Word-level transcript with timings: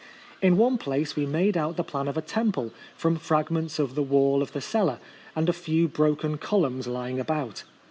In 0.41 0.57
one 0.57 0.79
place 0.79 1.15
we 1.15 1.27
made 1.27 1.55
out 1.55 1.77
the 1.77 1.83
plan 1.83 2.07
of 2.07 2.17
a 2.17 2.23
temple 2.23 2.71
from 2.95 3.17
fragments 3.17 3.77
of 3.77 3.93
the 3.93 4.01
wall 4.01 4.41
of 4.41 4.51
the 4.51 4.59
cella 4.59 4.99
and 5.35 5.47
a 5.47 5.53
few 5.53 5.87
broken 5.87 6.39
columns 6.39 6.87
lying 6.87 7.19
about. 7.19 7.63